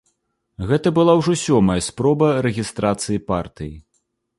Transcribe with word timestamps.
Гэта 0.71 0.93
была 0.97 1.13
ўжо 1.21 1.35
сёмая 1.43 1.77
спроба 1.91 2.33
рэгістрацыі 2.49 3.25
партыі. 3.33 3.75